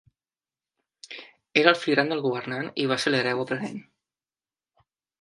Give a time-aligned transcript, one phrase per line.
[1.61, 3.81] Era el fill gran del governant i va ser l'hereu aparent.